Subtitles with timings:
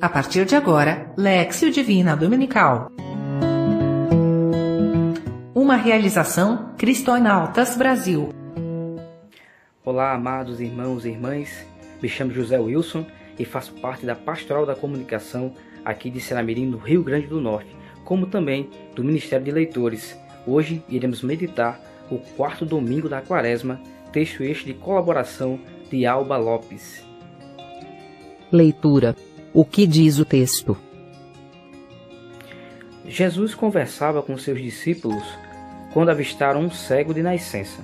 [0.00, 2.88] A partir de agora, Lexio Divina Dominical.
[5.52, 8.28] Uma realização Cristonautas Brasil.
[9.84, 11.66] Olá, amados irmãos e irmãs.
[12.00, 13.04] Me chamo José Wilson
[13.36, 15.52] e faço parte da Pastoral da Comunicação
[15.84, 17.74] aqui de Senamirim, no Rio Grande do Norte,
[18.04, 20.16] como também do Ministério de Leitores.
[20.46, 23.80] Hoje iremos meditar o quarto domingo da Quaresma,
[24.12, 25.58] texto este de colaboração
[25.90, 27.04] de Alba Lopes.
[28.52, 29.16] Leitura
[29.52, 30.76] o que diz o texto?
[33.06, 35.24] Jesus conversava com seus discípulos
[35.92, 37.82] quando avistaram um cego de nascença.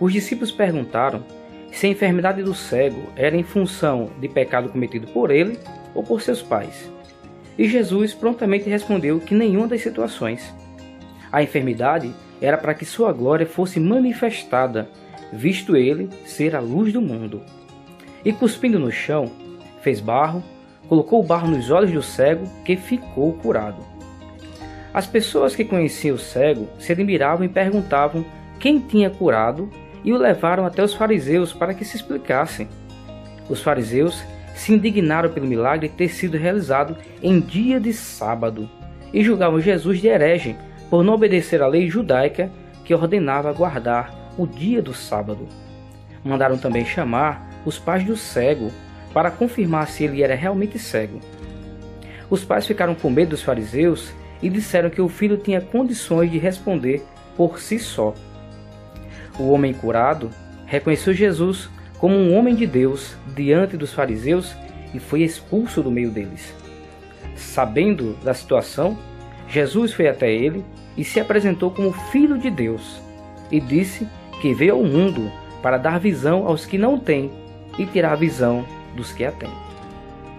[0.00, 1.22] Os discípulos perguntaram
[1.70, 5.58] se a enfermidade do cego era em função de pecado cometido por ele
[5.94, 6.90] ou por seus pais.
[7.58, 10.54] E Jesus prontamente respondeu que nenhuma das situações.
[11.30, 14.88] A enfermidade era para que sua glória fosse manifestada,
[15.32, 17.42] visto ele ser a luz do mundo.
[18.24, 19.30] E cuspindo no chão,
[19.86, 20.42] fez barro,
[20.88, 23.76] colocou o barro nos olhos do cego, que ficou curado.
[24.92, 28.26] As pessoas que conheciam o cego se admiravam e perguntavam
[28.58, 29.70] quem tinha curado
[30.02, 32.66] e o levaram até os fariseus para que se explicassem.
[33.48, 34.24] Os fariseus
[34.56, 38.68] se indignaram pelo milagre ter sido realizado em dia de sábado
[39.14, 40.56] e julgavam Jesus de herege
[40.90, 42.50] por não obedecer à lei judaica
[42.84, 45.46] que ordenava guardar o dia do sábado.
[46.24, 48.72] Mandaram também chamar os pais do cego
[49.16, 51.20] para confirmar se ele era realmente cego.
[52.28, 56.36] Os pais ficaram com medo dos fariseus e disseram que o filho tinha condições de
[56.36, 57.02] responder
[57.34, 58.12] por si só.
[59.38, 60.28] O homem curado
[60.66, 64.54] reconheceu Jesus como um homem de Deus diante dos fariseus
[64.92, 66.52] e foi expulso do meio deles.
[67.34, 68.98] Sabendo da situação,
[69.48, 70.62] Jesus foi até ele
[70.94, 73.00] e se apresentou como Filho de Deus
[73.50, 74.06] e disse
[74.42, 77.30] que veio ao mundo para dar visão aos que não têm
[77.78, 78.62] e tirar a visão
[78.96, 79.52] dos que a têm.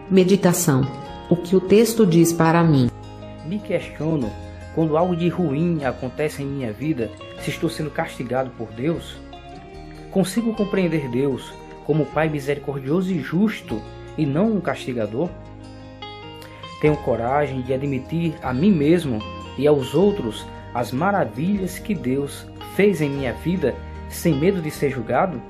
[0.10, 0.82] Meditação.
[1.30, 2.90] O que o texto diz para mim?
[3.46, 4.30] Me questiono
[4.74, 7.10] quando algo de ruim acontece em minha vida,
[7.42, 9.18] se estou sendo castigado por Deus?
[10.12, 11.54] Consigo compreender Deus
[11.86, 13.82] como Pai misericordioso e justo
[14.18, 15.30] e não um castigador?
[16.82, 19.20] Tenho coragem de admitir a mim mesmo
[19.58, 22.46] e aos outros as maravilhas que Deus
[22.76, 23.76] fez em minha vida
[24.10, 25.42] sem medo de ser julgado?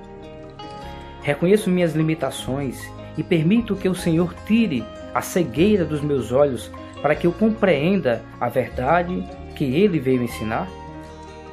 [1.27, 2.79] Reconheço minhas limitações
[3.17, 6.71] e permito que o Senhor tire a cegueira dos meus olhos
[7.01, 10.69] para que eu compreenda a verdade que ele veio ensinar?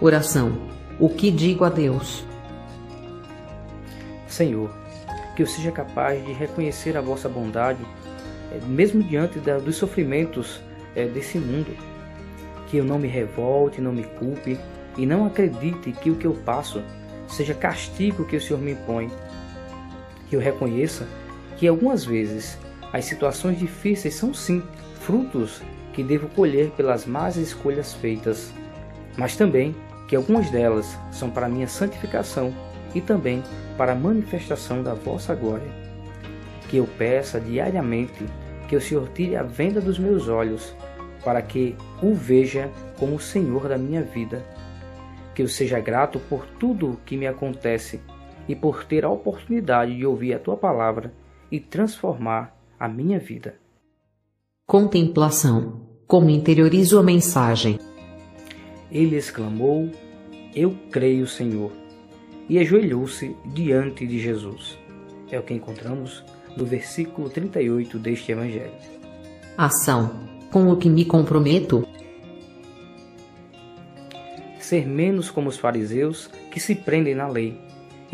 [0.00, 0.52] Oração.
[0.96, 2.24] O que digo a Deus?
[4.28, 4.70] Senhor,
[5.34, 7.84] que eu seja capaz de reconhecer a vossa bondade,
[8.52, 10.60] eh, mesmo diante dos sofrimentos
[10.94, 11.76] eh, desse mundo.
[12.68, 14.56] Que eu não me revolte, não me culpe
[14.96, 16.80] e não acredite que o que eu passo
[17.26, 19.10] seja castigo que o Senhor me impõe.
[20.28, 21.06] Que eu reconheça
[21.56, 22.58] que algumas vezes
[22.92, 24.62] as situações difíceis são sim
[25.00, 25.62] frutos
[25.92, 28.52] que devo colher pelas más escolhas feitas,
[29.16, 29.74] mas também
[30.08, 32.52] que algumas delas são para minha santificação
[32.94, 33.42] e também
[33.76, 35.70] para a manifestação da vossa glória.
[36.68, 38.24] Que eu peça diariamente
[38.68, 40.74] que o Senhor tire a venda dos meus olhos,
[41.24, 44.44] para que o veja como o Senhor da minha vida.
[45.34, 48.00] Que eu seja grato por tudo o que me acontece
[48.48, 51.12] e por ter a oportunidade de ouvir a tua palavra
[51.50, 53.56] e transformar a minha vida.
[54.66, 55.82] Contemplação.
[56.06, 57.78] Como interiorizo a mensagem?
[58.90, 59.90] Ele exclamou:
[60.54, 61.72] Eu creio, Senhor,
[62.48, 64.78] e ajoelhou-se diante de Jesus.
[65.30, 66.24] É o que encontramos
[66.56, 68.72] no versículo 38 deste Evangelho.
[69.56, 70.10] Ação.
[70.52, 71.86] Com o que me comprometo?
[74.60, 77.58] Ser menos como os fariseus que se prendem na lei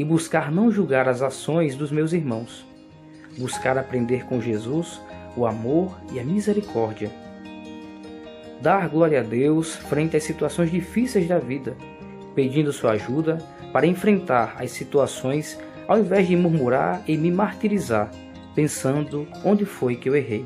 [0.01, 2.71] e buscar não julgar as ações dos meus irmãos
[3.39, 5.01] buscar aprender com Jesus
[5.37, 7.11] o amor e a misericórdia.
[8.61, 11.77] Dar glória a Deus frente às situações difíceis da vida,
[12.35, 13.39] pedindo sua ajuda
[13.73, 18.11] para enfrentar as situações ao invés de murmurar e me martirizar,
[18.55, 20.45] pensando onde foi que eu errei.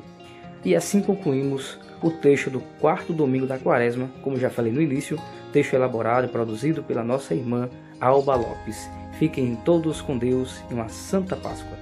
[0.64, 5.18] E assim concluímos o texto do quarto domingo da quaresma, como já falei no início,
[5.52, 7.68] texto elaborado e produzido pela nossa irmã
[8.00, 8.88] Alba Lopes.
[9.18, 11.78] Fiquem todos com Deus e uma Santa Páscoa.